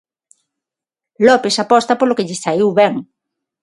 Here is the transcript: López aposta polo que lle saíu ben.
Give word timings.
López 1.27 1.55
aposta 1.63 1.93
polo 1.99 2.15
que 2.17 2.27
lle 2.27 2.37
saíu 2.43 2.69
ben. 2.79 2.93